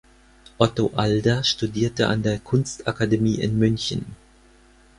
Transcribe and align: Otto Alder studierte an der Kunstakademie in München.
Otto 0.57 0.91
Alder 0.97 1.43
studierte 1.43 2.07
an 2.07 2.23
der 2.23 2.39
Kunstakademie 2.39 3.35
in 3.39 3.59
München. 3.59 4.15